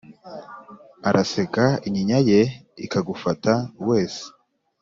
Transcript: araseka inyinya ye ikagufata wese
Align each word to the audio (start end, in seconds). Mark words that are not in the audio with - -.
araseka 1.09 1.63
inyinya 1.87 2.19
ye 2.29 2.41
ikagufata 2.85 3.53
wese 3.87 4.23